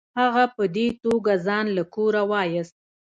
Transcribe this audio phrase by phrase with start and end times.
[0.19, 2.75] هغه په دې توګه ځان له کوره وایست.